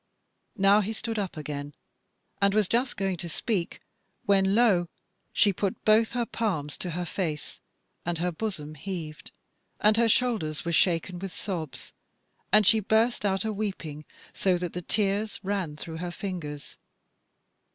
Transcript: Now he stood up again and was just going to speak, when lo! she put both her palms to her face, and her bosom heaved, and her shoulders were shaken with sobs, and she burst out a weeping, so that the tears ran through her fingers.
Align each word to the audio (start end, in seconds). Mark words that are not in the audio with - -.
Now 0.57 0.81
he 0.81 0.93
stood 0.93 1.19
up 1.19 1.37
again 1.37 1.75
and 2.41 2.55
was 2.55 2.67
just 2.67 2.97
going 2.97 3.17
to 3.17 3.29
speak, 3.29 3.81
when 4.25 4.55
lo! 4.55 4.87
she 5.31 5.53
put 5.53 5.85
both 5.85 6.13
her 6.13 6.25
palms 6.25 6.75
to 6.79 6.89
her 6.97 7.05
face, 7.05 7.59
and 8.03 8.17
her 8.17 8.31
bosom 8.31 8.73
heaved, 8.73 9.29
and 9.79 9.97
her 9.97 10.09
shoulders 10.09 10.65
were 10.65 10.71
shaken 10.71 11.19
with 11.19 11.31
sobs, 11.31 11.93
and 12.51 12.65
she 12.65 12.79
burst 12.79 13.25
out 13.27 13.45
a 13.45 13.53
weeping, 13.53 14.03
so 14.33 14.57
that 14.57 14.73
the 14.73 14.81
tears 14.81 15.39
ran 15.43 15.75
through 15.75 15.97
her 15.97 16.09
fingers. 16.11 16.77